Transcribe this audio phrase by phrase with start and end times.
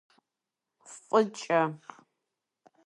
[0.93, 1.61] ФӀыкӀэ…